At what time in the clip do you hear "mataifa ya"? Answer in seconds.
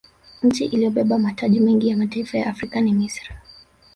1.97-2.47